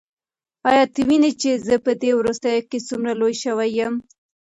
[0.69, 3.93] ایا ته وینې چې زه په دې وروستیو کې څومره لوی شوی یم؟